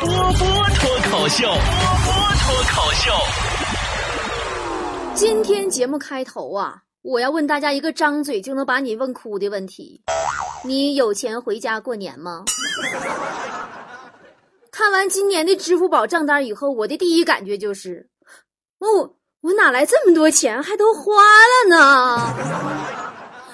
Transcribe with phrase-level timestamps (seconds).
[0.00, 0.46] 波波
[0.78, 1.56] 脱口秀，波
[2.04, 3.10] 波脱口秀。
[5.14, 10.02] 今天节目开头啊，我要问大家一个张嘴就能把你问哭的问题：
[10.64, 12.44] 你有钱回家过年吗？
[14.70, 18.06] 看完今年的支付宝账单以后，我的第一感觉就是，
[18.78, 22.34] 我我哪来这么多钱，还都花了呢？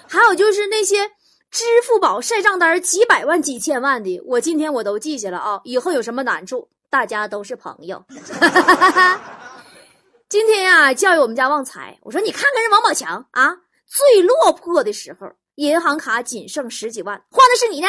[0.09, 1.09] 还有就是那些
[1.53, 8.03] 支付宝晒账单几百万、几千万的，我今天我都记下了啊，以后有什么难处，大家都是朋友。
[10.31, 13.54] 今天呀、教育我们家旺财，我说你看看人王宝强啊，
[13.86, 17.89] 最落魄的时候，银行卡仅剩十几万，换的是你呢。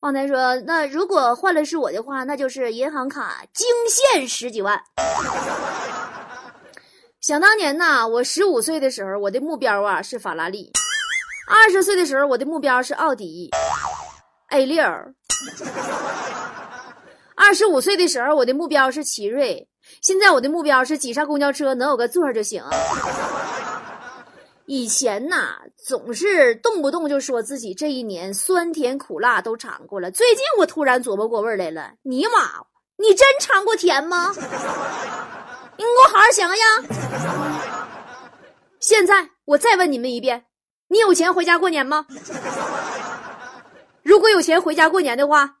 [0.00, 4.82] 旺财说：“那如果换了是我的话，那就是银行卡惊现十几万。”
[7.20, 10.70] 想当年呐，我十五岁的时候，我的目标啊是法拉利；
[11.46, 13.50] 二十岁的时候，我的目标是奥迪
[14.48, 14.82] A 六；
[17.34, 19.66] 二十五岁的时候，我的目标是奇瑞；
[20.00, 22.62] 现在我的目标是挤上公交车能有个座就行。
[24.66, 30.10] 以前呐，总是动不动就说自己这一年酸甜苦辣都尝过了。
[30.10, 32.64] 最近我突然琢磨过味儿来了，尼玛，
[32.96, 34.32] 你真尝过甜吗？
[35.76, 36.66] 你给我好好想想。
[38.80, 40.44] 现在我再问你们一遍，
[40.94, 42.06] 你有钱回家过年吗？
[44.04, 45.56] 如果有钱回家过年的话，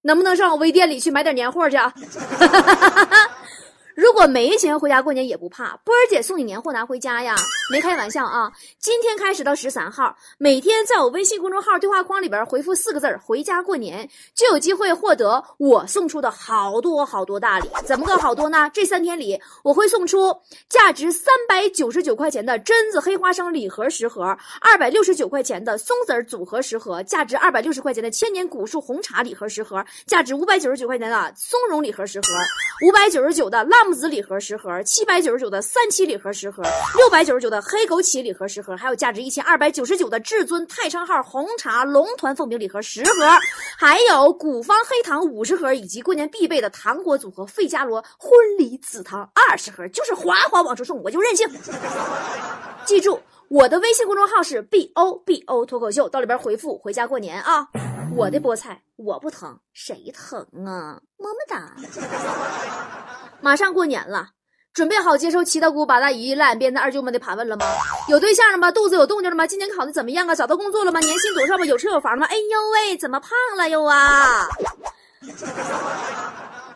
[0.00, 1.92] 能不能上我微店里去买点年货去啊？
[4.08, 7.36] 如果没钱回家过年也不怕，波儿姐送你年货拿回家呀！
[7.70, 8.50] 没开玩笑啊！
[8.78, 17.68] 今天开始到十三号，每天在我微信公众号对话框里边回复四个字儿“回家过年”，就有机会获得我送出的好多好多大礼。
[17.84, 18.70] 怎么个好多呢？
[18.72, 20.34] 这三天里我会送出
[20.70, 32.26] 价值三百九十九块钱的榛子黑花生礼盒十盒，二百六十九块钱的松子儿组合十盒，价值二百六十块钱的千年古树红茶礼盒十盒，价值五百九十九块钱的松茸礼盒十盒，
[32.86, 36.62] 五百九十九的辣木子礼盒十盒，七百九十九的三七礼盒十盒，
[36.96, 43.10] 六百九十九的黑枸杞礼盒十盒，还有价值一千二百九十九的至尊太昌号红茶龙团凤饼礼盒十盒，
[43.76, 51.46] 还有古方黑糖五十盒，以及过年必备的糖果组合费加罗婚礼紫糖二十盒，就是哗哗往出送，我就任性。
[52.84, 57.68] 记住，我的微信公众号是 b o b o 脱口秀，到里边回复“回家过年”啊。
[58.16, 60.98] 我的菠菜我不疼，谁疼啊？
[61.18, 61.74] 么么哒。
[63.40, 64.30] 马上过年了，
[64.72, 67.66] 准备好接受七大姑八大姨烂眼边的二舅们的盘问了吗？
[68.08, 68.70] 有对象了吗？
[68.70, 69.46] 肚子有动静了吗？
[69.46, 70.34] 今年考的怎么样啊？
[70.34, 71.00] 找到工作了吗？
[71.00, 71.64] 年薪多少吗？
[71.64, 72.26] 有车有房吗？
[72.26, 74.46] 哎呦喂，怎么胖了又啊？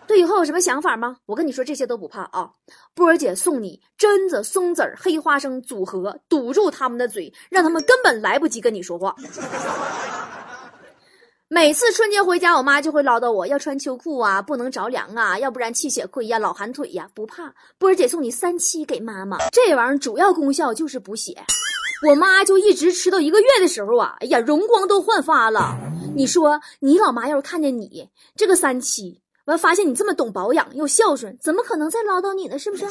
[0.06, 1.16] 对以后有什么想法吗？
[1.26, 2.50] 我跟你说，这些都不怕啊！
[2.94, 9.14] 波儿姐送你榛子、松子、黑花生组合，堵住他们的嘴，让他们根本来不及跟你说话。
[11.54, 17.06] 每次春节回家，我妈就会唠叨我要穿秋裤啊，不能着凉啊，要不然气血亏呀、老寒腿呀。
[17.12, 21.36] 不怕，波儿姐送你三七给妈妈，这玩意儿主要功效就是补血。
[22.08, 25.76] 我妈就一直吃到一个月的时候啊，哎呀，容光都焕发了。
[26.16, 32.58] 你说你老妈要是看见你这个三七，完发现你这么懂保养又孝顺，怎么可能再唠叨你呢？
[32.58, 32.86] 是不是？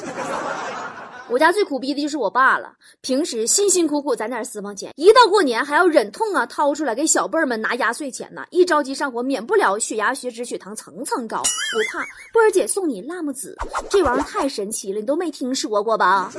[1.31, 8.43] 我家最苦逼的就是我爸了，平时辛辛苦苦攒点私房钱，一到过年还要忍痛啊掏出来给小辈儿们拿压岁钱呢。
[8.49, 11.37] 一着急上火，免不了血压、血脂、血糖层层高。
[11.37, 12.03] 不怕，
[12.33, 13.55] 波儿姐送你辣木子，
[13.89, 16.29] 这玩意儿太神奇了，你都没听说过吧？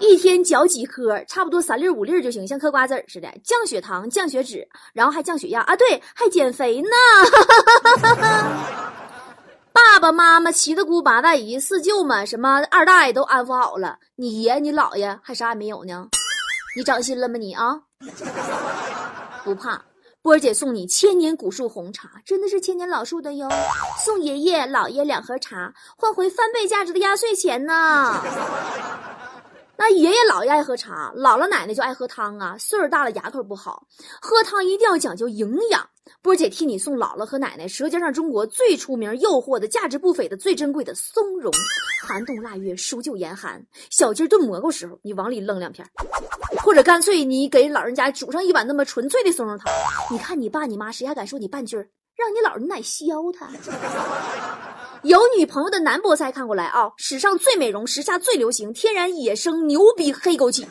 [0.00, 6.88] 一天嚼几颗，差不多三粒五粒就行，像嗑瓜子似的，降血糖、降血脂，然后还降血压啊，对，还减肥呢。
[9.72, 16.08] 爸爸妈妈、七大姑八大姨、四舅们、什么二大爷都安抚好了，你爷你姥爷还啥也没有呢？
[16.76, 17.80] 你长心了吗你啊？
[19.44, 19.82] 不怕，
[20.22, 23.48] 波儿姐送你千年古树红茶，真的是千年老树的哟。
[24.04, 28.22] 送爷爷姥爷两盒茶，换回翻倍价值的压岁钱呢。
[29.76, 32.56] 那爷爷姥爷爱喝茶，姥姥奶奶就爱喝汤啊。
[32.58, 33.86] 岁数大了牙口不好，
[34.20, 35.88] 喝汤一定要讲究营养。
[36.22, 41.52] 波姐替你送姥姥和奶奶《舌尖上中国》最出名、诱惑的、价值不菲的、最珍贵的松茸。
[42.02, 45.86] 寒冬腊月，数九严寒，小鸡炖蘑菇时候，你往里扔两片，
[46.62, 49.72] 或者干脆你给老人家煮上一碗那么纯粹的松茸汤。
[50.10, 51.76] 你看你爸你妈谁还敢说你半句？
[52.16, 53.48] 让你姥儿奶削他。
[55.02, 56.90] 有女朋友的男菠菜看过来啊！
[56.98, 60.66] 史上最美容，时下最流行，天然野生牛逼黑枸杞，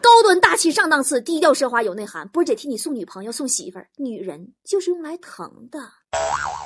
[0.00, 2.26] 高端大气上档次，低调奢华有内涵。
[2.28, 5.78] 波儿姐替你送女朋友送媳妇儿，女人就是用来疼的，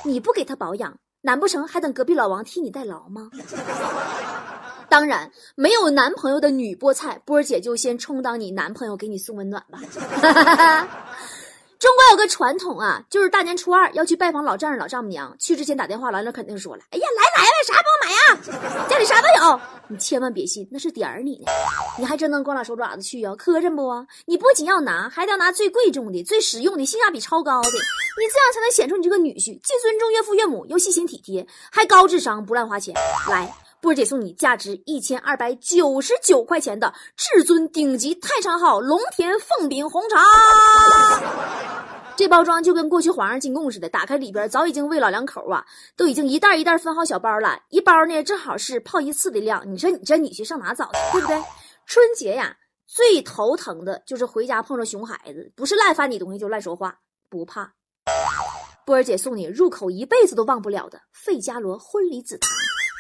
[0.05, 3.31] 你不给她保养，难不成还等隔壁老王替你代劳吗？
[4.89, 9.81] 当然，没有男朋友的女菠菜，波儿姐就先充当你男朋友，给你送温暖吧。
[11.85, 15.37] 中国有个传统啊，就是大年初二要去拜访老丈人、老丈母娘。
[15.39, 18.87] 去之前打电话来了，肯定说了：“哎呀，来来了，啥不买呀？
[18.89, 21.45] 家里啥都有。”你千万别信，那是点儿你呢。
[21.99, 23.37] 你还真能光拉手爪子去啊？
[23.37, 24.07] 磕碜不？
[24.25, 27.69] 你不仅要拿，还得要拿最贵重的、最实用的、性价比超高的。
[27.69, 27.75] 你
[28.33, 32.95] 这样才能显出你这个女婿既尊重岳父岳母，又细心体贴，还高智商，不乱花钱。
[33.29, 33.55] 来。
[33.85, 41.21] 波儿姐送你价值一千二百九十九块钱的至尊顶级太上号龙田凤饼红茶，
[42.17, 45.63] 这包装就跟过去皇上进贡似的，打开里边早已经为老两口啊，
[45.99, 49.63] 都已经一袋一袋分好小包了，一包呢正好是泡一次的量。
[49.71, 51.37] 你说你这女婿上哪找去，对不对？
[51.85, 52.57] 春节呀，
[52.87, 57.71] 最头疼的就是回家碰着熊孩子，不是赖翻你东西就赖说话，不怕。
[58.87, 62.49] 波儿姐送你入口一辈子都忘不了的费加罗婚礼紫檀。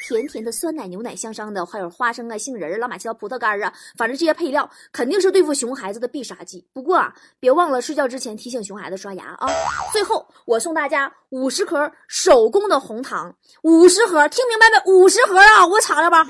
[0.06, 6.62] 甜甜的酸奶、牛奶，香香的，还有花生啊、杏仁儿、老马七糟、葡萄干啊，反正这些配料肯定是对付熊孩子的必杀技。
[6.75, 9.49] 不过啊，别忘了睡觉之前提醒熊孩子刷牙啊。
[9.93, 14.93] 最后，我送大家五十盒手工的红糖，五十盒，听明白没？
[14.93, 15.67] 五十盒啊！
[15.67, 16.27] 我尝了吧。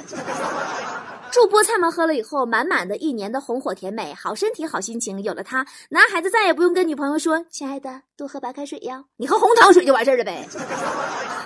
[1.33, 5.21] 祝菠菜们喝了以后，满满的一年的红火甜美，好身体，好心情。
[5.25, 10.49] 有了它，男孩子再也不用跟女朋友说：“亲爱的，多喝白开水呀。”你喝红糖水就完事儿了呗。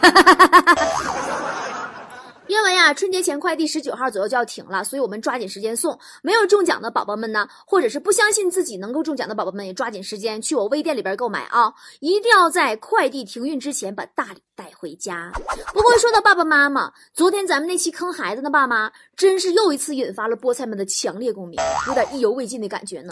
[2.48, 5.98] 因为呀，春节前快递十九号左右就要停了，所以我们抓紧时间送。
[6.22, 11.72] 没有中奖的宝宝们呢，或者是不相信自己能够中奖的宝宝们，也抓紧时间去我微店里边购买啊！
[12.00, 15.30] 一定要在快递停运之前把大礼带回家。
[15.74, 23.10] 不过说到爸爸妈妈，昨天咱们那期坑孩子的爸妈，真是又一次引发了菠菜们的强烈共鸣，有点意犹未尽的感觉呢。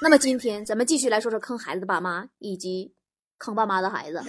[0.00, 2.92] 那么今天咱们继续来说说坑孩子的爸妈以及
[3.38, 4.22] 坑爸妈的孩子。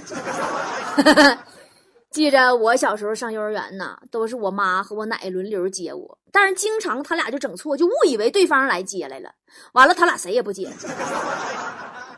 [2.09, 9.29] 记着我小时候上幼儿园呢，都是我妈和我奶轮流接我，但是经常他俩就整错，就误以为对方来接来了，
[9.73, 10.71] 完了他俩谁也不接，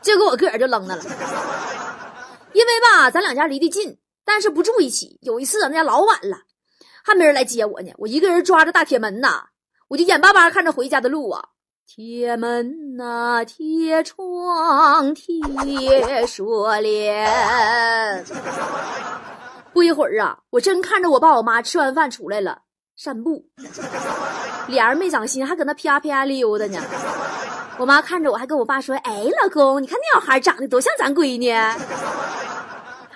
[0.02, 1.04] 就给我个儿就扔那了。
[2.54, 5.18] 因为吧，咱两家离得近，但是不住一起。
[5.22, 6.38] 有一次咱家老晚了，
[7.04, 9.44] 还没人来接我呢，我一个人抓着大铁门呐，
[9.90, 11.44] 我就眼巴巴看着回家的路啊，
[11.86, 18.26] 铁门呐，铁窗，铁锁链。
[19.74, 22.64] 不一会儿啊，我真看着我爸我妈吃完饭出来了，
[22.98, 23.46] 散步，
[24.68, 26.80] 脸儿没长心，还搁那啪啪溜达呢。
[27.78, 31.50] 我妈看着我，还跟我爸说：“哎，老公，你看那小孩长得多像咱闺女。”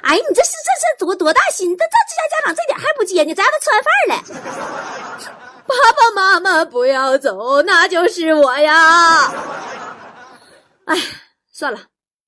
[0.03, 1.75] 哎，你这是这是多多大心？
[1.77, 3.33] 这这这家家长这点还不接呢？
[3.33, 5.33] 咱都吃完饭了。
[5.65, 9.31] 爸爸妈妈不要走，那就是我呀。
[10.85, 10.97] 哎，
[11.51, 11.79] 算了，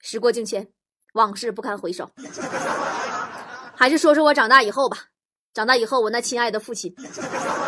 [0.01, 0.67] 时过境迁，
[1.13, 2.09] 往事不堪回首。
[3.77, 4.97] 还是说说我长大以后吧。
[5.53, 6.93] 长大以后，我那亲爱的父亲，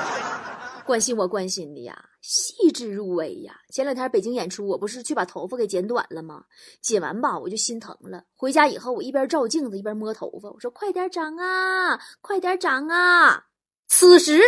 [0.86, 3.56] 关心我关心的呀，细致入微呀。
[3.72, 6.44] 前两天北京演出，我不是去把头发给剪短了吗？
[6.82, 8.24] 剪完吧，我就心疼了。
[8.36, 13.46] 回家以后，我一边照镜子一边摸头发，我说：“快点长啊，快点长啊！”
[13.88, 14.42] 此时，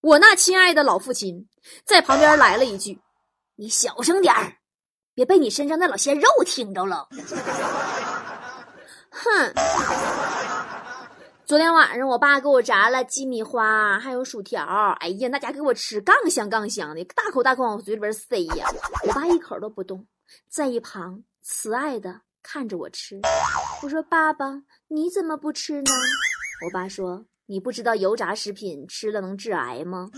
[0.00, 1.48] 我那亲爱的老父亲
[1.84, 2.98] 在旁边来了一句
[3.54, 4.52] ：“你小声点儿，
[5.14, 7.08] 别被你身上那老鲜肉听着了。
[9.10, 9.54] ”哼。
[11.50, 14.64] 昨天晚上，我爸给我炸了鸡米花，还有薯条。
[15.00, 18.64] 哎呀，那家给我吃，杠香杠香的，大口大口往我嘴里边塞呀！
[19.04, 20.06] 我爸一口都不动，
[20.48, 23.20] 在一旁慈爱的看着我吃。
[23.82, 25.90] 我说：“爸爸，你怎么不吃呢？”
[26.64, 30.08] 我爸说：“你不知道油炸食品吃了能致癌吗？”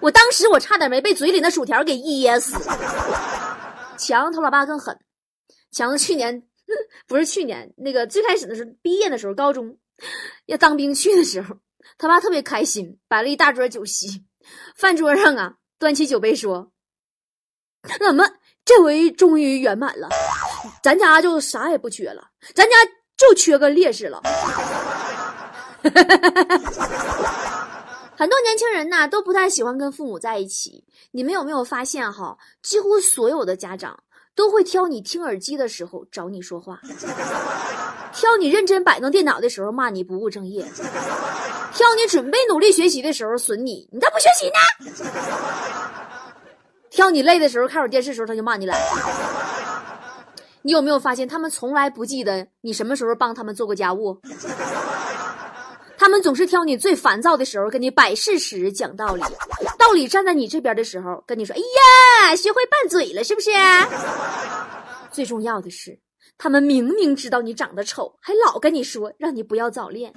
[0.00, 2.52] 我当时我差点没被嘴里那薯条给噎死。
[3.96, 5.00] 强他老爸更狠，
[5.70, 6.46] 强子去年。
[7.06, 9.78] 不是去年那个最开始的时候，毕业的时候，高中
[10.46, 11.56] 要当兵去的时候，
[11.98, 14.24] 他爸特别开心，摆了一大桌酒席。
[14.76, 16.72] 饭桌上啊，端起酒杯说
[18.04, 18.28] ：“怎么
[18.64, 20.08] 这回终于圆满了？
[20.82, 22.70] 咱家就啥也不缺了，咱家
[23.16, 24.22] 就缺个烈士了。”
[28.14, 30.84] 很多年轻人呐都不太喜欢跟父母在一起。
[31.10, 32.38] 你们有没有发现哈？
[32.62, 34.04] 几乎所有的家长。
[34.34, 36.80] 都会挑你听耳机的时候找你说话，
[38.12, 40.64] 挑你认真摆弄电脑的时候骂你不务正业，
[41.74, 44.54] 挑你准备努力学习的时候损你，你咋不学习呢？
[46.90, 48.78] 挑你累的时候看会电视的时候他就骂你懒。
[50.62, 54.18] 你有没有发现他们从来不记得你什么时候帮他们做过家务？
[55.98, 59.22] 他们总是挑你最烦躁的时候跟你摆事实讲道理。
[59.82, 63.50] 道理站在你这边的时候，跟你说：“哎呀，学会拌嘴了，是不是？”
[65.10, 65.98] 最重要的是，
[66.38, 70.14] 他们明明知道你长得丑，还老跟你说让你不要早恋。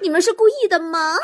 [0.00, 1.14] 你们是故意的吗？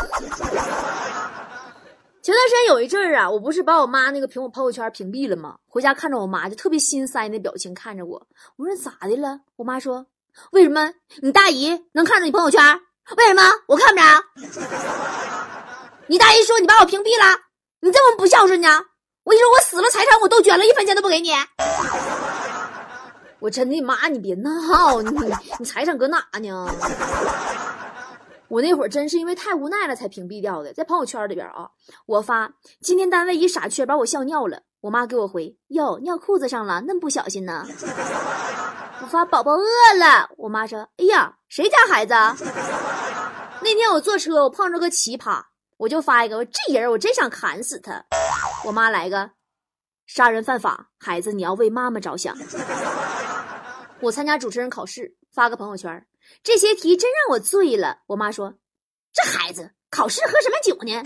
[2.21, 5.57] 前段时间有一阵儿啊，我不是把我妈那个屏我朋友圈屏蔽了吗？
[5.67, 9.41] 回家看着我妈就特别心塞那表情看着我，我说咋的了？
[9.57, 10.05] 我妈说，
[10.53, 10.93] 为什么
[11.23, 12.61] 你大姨能看着你朋友圈？
[13.17, 14.05] 为什么我看不着？
[16.09, 17.37] 你大姨说你把我屏蔽了，
[17.81, 18.69] 你这么不孝顺呢？
[19.25, 21.33] 我跟你说，我死了财产我都捐了，一分钱都不给你。
[23.41, 26.69] 我真的妈，你别闹，你你财产搁哪呢？
[28.49, 31.69] 我那会儿真是因为太无奈了才屏蔽掉的，在朋友圈里边啊，
[32.07, 32.49] 我发
[32.81, 37.67] 今天单位一傻缺把我笑尿了，我妈给我回哟尿裤子上了，那么不小心呢。
[39.03, 39.67] 我发宝宝饿
[39.99, 42.15] 了，我妈说哎呀谁家孩子？
[43.61, 45.43] 那天我坐车我碰着个奇葩，
[45.79, 48.05] 我就发一个这人我真想砍死他。
[48.65, 49.31] 我妈来个
[50.07, 52.37] 杀人犯法，孩子你要为妈妈着想。
[54.01, 56.07] 我参加主持人考试，发个朋友圈。
[56.43, 57.99] 这些题真让我醉了。
[58.07, 58.55] 我妈说
[59.13, 61.03] ：“这孩子考试喝什么酒呢？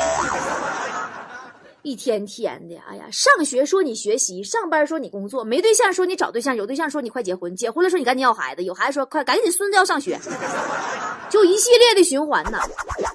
[1.83, 10.19] 一天天的，哎呀，上学说你学习，上班说你工作，没对象说你找对象，有对象说你快结婚，结婚了说你赶紧要孩子，有孩子说快赶紧孙子要上学，
[11.31, 12.59] 就一系列的循环呢。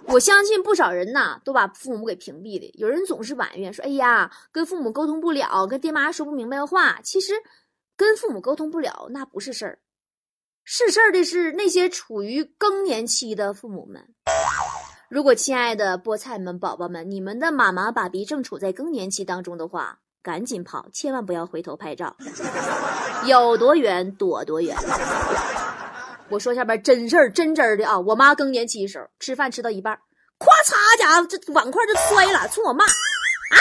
[0.07, 2.69] 我相信不少人呐都把父母给屏蔽了。
[2.75, 6.99] 有人总是埋怨说：哎呀，跟父母沟通不了，跟爹妈说不明白话。
[7.03, 7.33] 其实，
[7.97, 9.79] 跟父母沟通不了那不是事儿。”
[10.63, 14.15] 是事儿的是那些处于更年期的父母们。
[15.09, 22.15] 如果亲爱的菠菜们、宝宝们，你们的妈妈、爸比正处在更年期当中的话，赶紧跑，千万不要回头拍照，
[23.27, 24.75] 有多远躲多远。
[26.29, 27.99] 我说下边真事儿，真真的啊！
[27.99, 29.95] 我妈更年期的时候吃饭吃到一半，
[30.39, 33.57] 咵嚓，家伙这碗筷就摔了，冲我骂啊！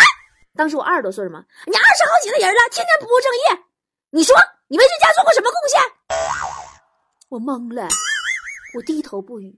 [0.57, 3.65] 当时我二十多岁嘛，你二十好几的人了，天天不务正业，
[4.11, 4.35] 你说
[4.69, 5.81] 你为这家做过什么贡献？
[7.29, 7.87] 我懵了，
[8.77, 9.55] 我低头不语，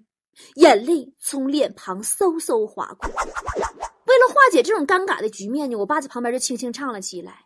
[0.57, 3.09] 眼泪从脸庞嗖嗖滑过。
[3.09, 7.46] 为了化解这种尴尬的局面呢，我爸在旁边就轻轻唱了起来：“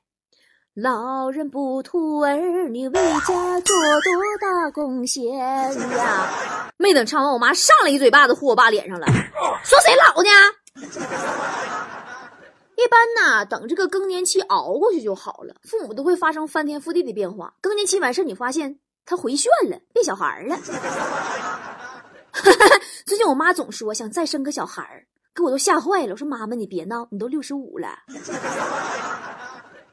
[0.83, 2.95] 老人不图儿女为
[3.27, 4.11] 家做多
[4.41, 6.27] 大贡献呀！”
[6.79, 9.07] 没等唱完，我妈上来一嘴巴子呼我爸脸上了，
[9.63, 10.31] 说谁老呢？
[12.77, 17.53] 一般呢，等这个更年期熬过去就好了，父母都会发生翻天覆地的变化。
[17.61, 18.79] 更年期完事你发现。
[19.07, 20.57] 他回旋了，变小孩了。
[23.05, 26.13] 最近我妈总说想再生个小孩儿，给我都吓坏了。
[26.13, 27.89] 我说妈妈，你别闹，你都六十五了。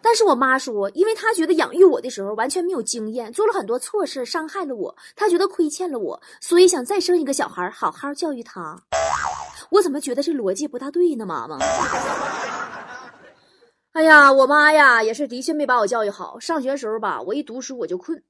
[0.08, 8.82] 但是我妈说，因为她觉得养育我的时候完全没有经验，做了很多错事，伤害了我，她觉得亏欠了我，所以想再生一个小孩，好好教育他。
[9.70, 11.58] 我怎么觉得这逻辑不大对呢，妈妈？
[13.92, 16.40] 哎呀，我妈呀，也是的确没把我教育好。
[16.40, 18.24] 上学时候吧，我一读书我就困。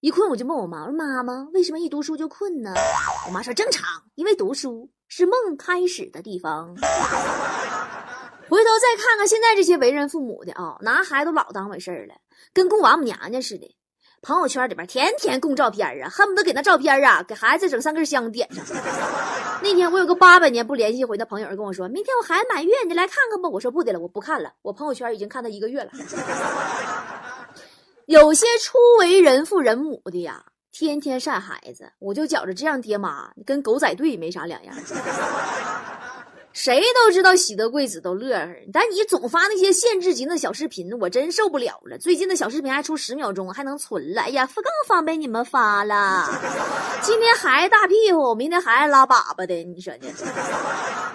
[0.00, 2.72] 一困我就问我妈：“我说妈妈，为什么一读书就困呢？”
[3.28, 3.84] 我妈说：“正常，
[4.14, 6.74] 因为读书是梦开始的地方。”
[8.54, 12.14] 回头再看看现在这些为人父母的啊，拿孩子都老当回事儿了，
[12.52, 13.76] 跟供王母娘娘似的，
[14.22, 18.64] 朋友圈里边天天供照片啊，恨不得给那照片啊给孩子整三根香点上。
[19.60, 25.90] 那天我有个八百年不联系回的朋友跟我说：“明天我孩子满月，你来看看吧。”我说：“不得了，我不看了，我朋友圈已经看他一个月了。
[28.06, 34.72] ”有些初为人父人母的呀，天天晒孩子，我就觉着这样爹妈跟狗仔队没啥两样。
[36.54, 41.98] 谁都知道喜得贵子都乐呵，但你总发那些限制级的小视频，我真受不了了。
[41.98, 44.22] 最近的小视频还出十秒钟，还能存了。
[44.22, 46.30] 哎呀，更方便你们发了。
[47.02, 50.08] 今天孩子大屁股，明天孩子拉粑粑的，你说呢？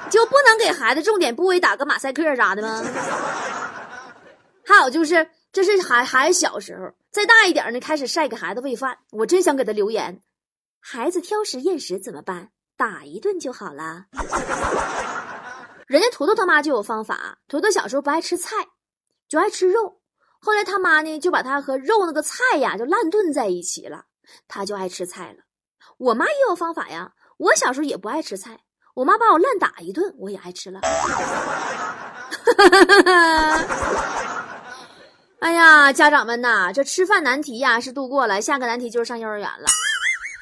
[0.09, 2.83] 就不能给孩子重点部位打个马赛克啥的吗？
[4.65, 5.25] 还有就是。
[5.51, 8.99] 这是孩孩子小时候，再大一点呢，开始晒给孩子喂饭。
[9.09, 10.21] 我真想给他留言：
[10.79, 12.49] 孩子挑食厌食怎么办？
[12.77, 14.05] 打一顿就好了。
[15.89, 17.39] 人家图图他妈就有方法。
[17.47, 18.55] 图图小时候不爱吃菜，
[19.27, 20.01] 就爱吃肉。
[20.39, 24.05] 后来他妈呢，就把他和肉那个菜呀，就烂炖在一起了，
[24.47, 25.39] 他就爱吃菜了。
[25.97, 27.13] 我妈也有方法呀。
[27.37, 28.59] 我小时候也不爱吃菜，
[28.93, 30.81] 我妈把我烂打一顿，我也爱吃了。
[30.81, 30.89] 哈
[32.55, 33.65] 哈哈哈哈
[35.39, 39.65] 哎呀，家长们呐，这吃饭难题呀是度过了，下个难题就是上幼儿园了。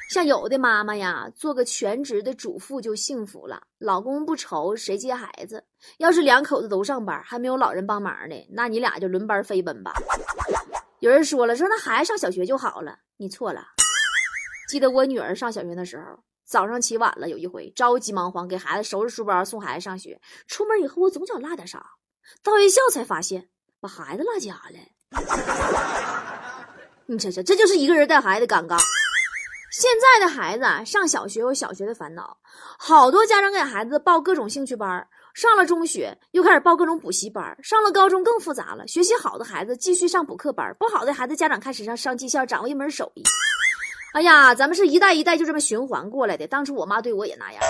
[0.08, 5.62] 像有的妈妈呀，做个全职的主妇就幸福了，老公不愁，谁接孩子？
[5.98, 9.92] 要是两口子都上班，还没有老人帮忙呢，那你俩就轮班飞奔吧。
[11.00, 13.66] 有人说了，说那孩子上小学就好了，你错了。
[14.68, 21.84] 记得我女儿上小学的时候，早上起晚了，有一回着急忙慌给孩子收拾书包送孩子上学，出门以后我总想落点啥，
[22.42, 23.48] 到学校才发现。
[23.80, 24.78] 把孩子落家了，
[27.06, 28.76] 你瞅瞅，这就是一个人带孩子尴尬。
[29.78, 32.36] 现在的孩子啊，上小学有小学的烦恼，
[32.76, 38.84] 好多家长给孩子报各种兴趣班，上了中学又开始报各种补习班，上了高中更复杂了。
[38.88, 43.22] 学习好的孩子继续上补课班，不好的孩子家长开始上上技校，掌握一门手艺。
[44.14, 46.48] 哎呀，咱们是一代一代就这么循环过来的。
[46.48, 47.62] 当初我妈对我也那样。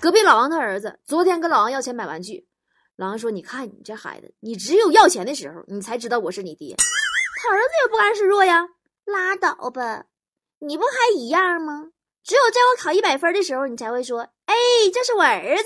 [0.00, 2.46] 隔壁老王他儿子昨天跟老王要钱买玩具，
[2.96, 6.74] 老王说：“你看你这孩子，你只有要钱的时候，你才知道我是你爹。”
[7.44, 8.66] 他儿子也不甘示弱呀，
[9.04, 10.06] 拉倒吧，
[10.64, 11.88] 你不还一样吗？
[12.22, 14.54] 只有在我考一百分的时候，你才会说：“哎，
[14.94, 15.64] 这是我儿子。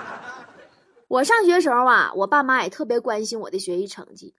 [1.08, 4.34] ”我上学时候啊，我爸妈也特别关心我的学习成绩，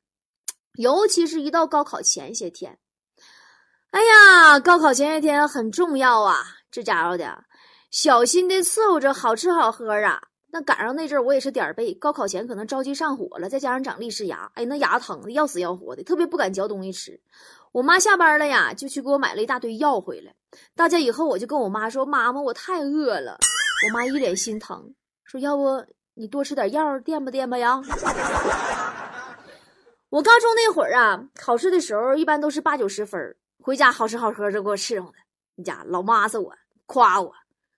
[0.73, 2.79] 尤其是一到高考前些天。
[3.91, 6.37] 哎呀，高考前些天很重要啊！
[6.71, 7.43] 这家伙的，
[7.91, 10.19] 小心的伺候着好吃好喝啊。
[10.53, 17.21] 那赶上那阵儿，我也是点儿背，高考前可能着急上火了，再加上长利齿牙，哎，那牙疼的要死要活的，特别不敢嚼东西吃。
[17.71, 20.33] 我妈下班了呀，就去给我买了一大堆药回来。
[20.75, 23.37] 到家以后我就跟我妈说：“妈妈，我太饿了。”
[23.87, 27.81] 我妈一脸心疼，说：“要不你多吃点药垫吧垫吧呀。”
[30.09, 33.37] 我高中那会儿啊，考试的时候一般都是八九十分。
[33.63, 35.17] 回家好吃好喝的给我伺候的，
[35.55, 36.53] 你家老妈子我
[36.85, 37.31] 夸我。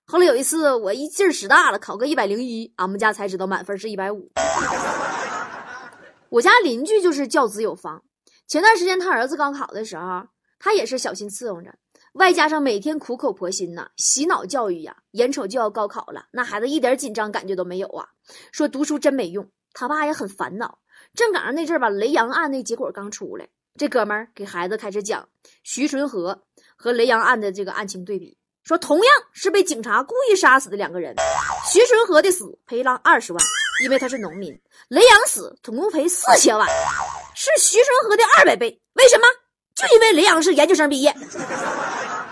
[0.07, 4.31] 后来有一次我一劲儿使大了，考个一百零一，俺们家才知道满分是一百五。
[6.29, 8.01] 我家邻居就是教子有方，
[8.47, 10.27] 前段时间他儿子高考的时候，
[10.59, 11.73] 他也是小心伺候着，
[12.13, 14.95] 外加上每天苦口婆心呐，洗脑教育呀。
[15.11, 18.07] 眼瞅就要高考了，那孩子一点紧张感觉都没有啊，
[18.51, 19.49] 说读书真没用。
[19.73, 20.79] 他爸也很烦恼，
[21.15, 23.47] 正赶上那阵儿吧，雷洋案那结果刚出来。
[23.75, 25.27] 这哥们儿给孩子开始讲
[25.63, 26.43] 徐纯和
[26.75, 31.15] 和雷洋案的这个案情对比，说同样是被警察故意杀死的两个人，
[31.71, 33.43] 徐纯和的死赔了二十万，
[33.83, 34.53] 因为他是农民；
[34.89, 36.67] 雷洋死总共赔四千万，
[37.43, 38.79] 是徐纯和的二百倍。
[38.93, 39.27] 为什么？
[39.75, 41.13] 就因为雷洋是研究生毕业，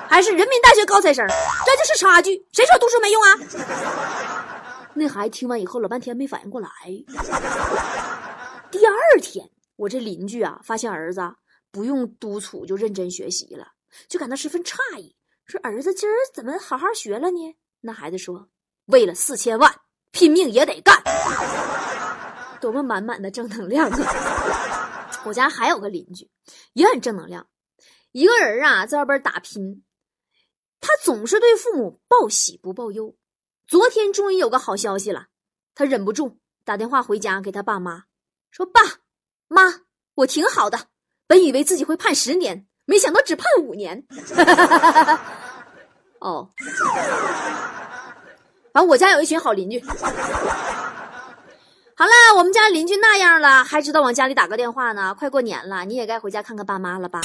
[0.07, 1.27] 还是人民大学高材生，
[1.65, 2.35] 这就是差距。
[2.53, 3.35] 谁说读书没用啊？
[4.93, 6.69] 那孩子听完以后，老半天没反应过来。
[8.71, 9.49] 第二天。
[9.77, 11.21] 我这邻居啊，发现儿子
[11.71, 13.65] 不用督促就认真学习了，
[14.07, 15.15] 就感到十分诧异，
[15.47, 18.47] 说：“儿子今儿怎么好好学了呢？”那孩子说
[18.93, 19.73] ：“为了四千万，
[20.11, 21.01] 拼命也得干。
[22.61, 23.97] ”多么满满的正能量啊！
[25.25, 26.29] 我家还有个邻居，
[26.73, 27.47] 也很正能量。
[28.11, 29.83] 一个人啊，在外边打拼，
[30.79, 33.15] 他总是对父母报喜不报忧。
[33.67, 35.27] 昨天终于有个好消息了，
[35.75, 38.03] 他忍不住打电话回家给他爸妈
[38.49, 38.81] 说：“爸。”
[39.47, 39.81] 妈，
[40.15, 40.87] 我挺好的，
[41.27, 44.05] 本以为自己会判十年，没想到只判五年。
[46.19, 46.49] 哦，
[48.71, 49.83] 反正我家有一群好邻居。
[52.01, 55.15] 好了，我们家邻居那样了，还知道往家里打个电话呢。
[55.19, 57.21] 快过年了，你也该回家看看爸妈了吧？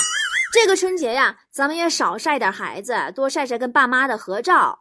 [0.52, 4.78] 这个春节呀，咱们也少晒点孩子，多晒晒跟爸妈的合照。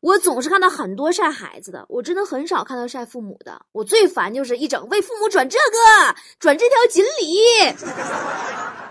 [0.00, 3.60] 我总是看到很多晒孩子的，我真的很少看到晒父母的。
[3.70, 7.38] 我最烦就是一整为父母转这个，转这条锦鲤，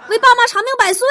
[0.07, 1.05] 为爸妈长命百岁。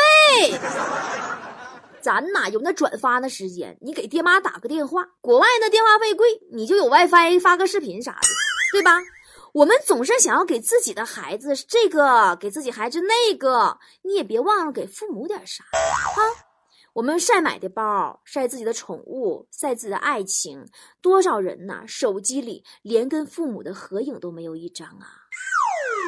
[2.00, 3.76] 咱哪有那转发的时间？
[3.82, 8.28] 你给爹妈打个电话，国外那电话费贵，你就有 WiFi 发个视频啥的，
[8.72, 9.02] 对吧？
[9.54, 16.18] 我们总是想要给自己的孩子这个，给自己孩子那个，你也别忘了给父母点啥啊。
[16.92, 20.66] 我们晒买的包，晒自己的宠物，晒自己的爱情，
[21.00, 21.84] 多少人呐？
[21.86, 25.06] 手机里连跟父母的合影都没有一张啊！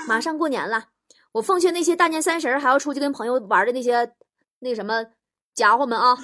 [0.09, 0.87] 马上过年了，
[1.31, 4.13] 我奉劝那些大年三十还要出去跟朋友玩的那些
[4.59, 5.05] 那什么
[5.55, 6.19] 家伙们啊，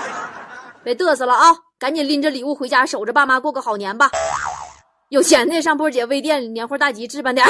[0.82, 1.54] 别嘚瑟了啊！
[1.78, 4.10] 赶紧拎着礼物回家，守着爸妈过个好年吧。
[5.08, 7.46] 有钱的上波姐微店年货大集置办点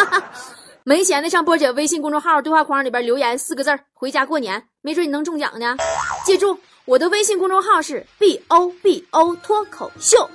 [0.84, 5.76] 没钱的上波姐微信公众号对话框里边留言四个字回家过年”，没准你能中奖呢。
[6.24, 10.28] 记住，我的微信公众号是 b o b o 脱口秀，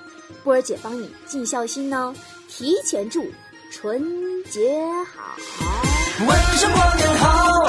[0.43, 2.13] 波儿姐帮你尽孝心呢。
[2.47, 3.25] 提前祝
[3.71, 4.01] 春
[4.45, 4.81] 节
[5.15, 5.35] 好，
[6.27, 7.63] 问声过年好，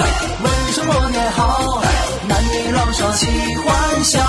[0.45, 1.83] 问声过年好，
[2.29, 4.21] 男女老少齐欢笑。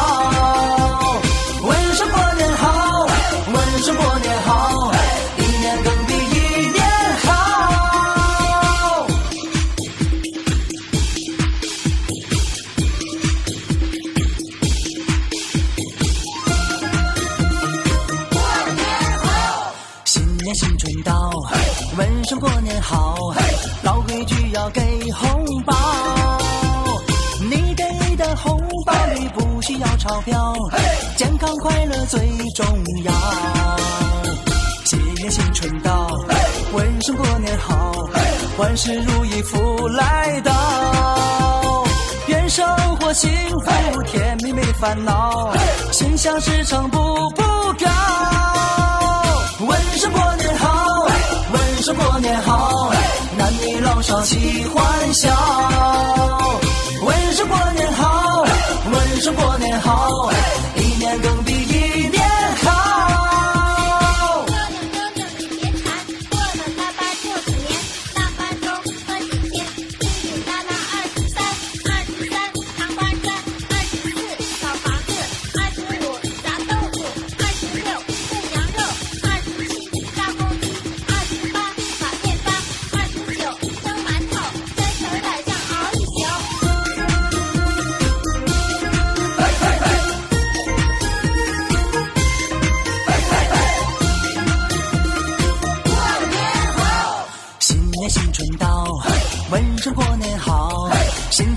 [3.77, 4.91] 问声过年好，
[5.35, 5.93] 问声过
[18.73, 19.77] 年好。
[20.05, 21.29] 新年新春到，
[21.95, 23.15] 问声过年好，
[23.83, 25.75] 老规矩要给红包。
[27.41, 30.55] 你给的红包里不需要钞票，
[31.15, 32.65] 健康快乐最重
[33.03, 33.13] 要。
[35.29, 36.07] 新春到
[36.73, 37.91] 问声过年好
[38.57, 41.83] 万事如意福来到
[42.27, 42.65] 愿生
[42.97, 45.53] 活幸福甜蜜没烦恼
[45.91, 46.97] 心想事成步
[47.31, 47.43] 步
[47.79, 47.87] 高。
[49.65, 51.07] 问声过年好
[51.51, 52.91] 问声过年好
[53.37, 55.29] 男女老少齐欢笑。
[57.03, 58.45] 问声过年好
[58.91, 60.29] 问声过年好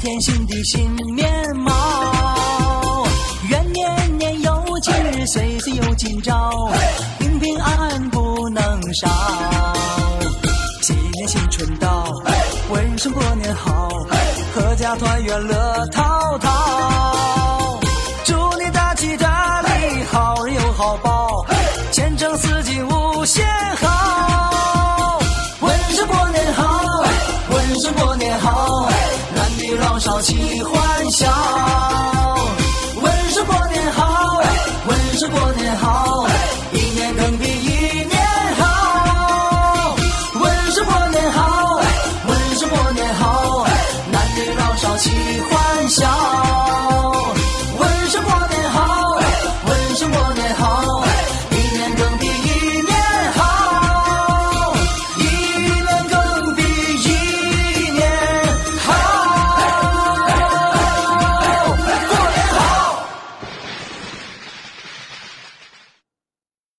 [0.00, 3.06] 天新的新面貌。
[3.50, 6.50] 愿年年有今日，岁岁有今朝，
[7.18, 9.08] 平平安安不能少。
[10.80, 12.10] 新年新春到，
[12.70, 13.90] 问声过年好，
[14.54, 16.09] 阖家团圆乐陶。
[30.10, 31.59] 早起欢笑。